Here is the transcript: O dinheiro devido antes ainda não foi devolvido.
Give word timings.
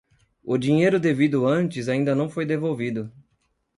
O 0.43 0.57
dinheiro 0.57 0.99
devido 0.99 1.45
antes 1.45 1.87
ainda 1.87 2.15
não 2.15 2.27
foi 2.27 2.43
devolvido. 2.43 3.11